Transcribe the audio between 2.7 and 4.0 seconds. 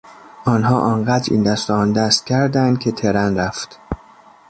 که ترن رفت.